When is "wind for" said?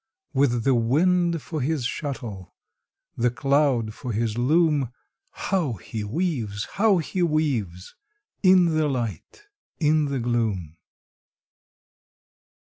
0.73-1.61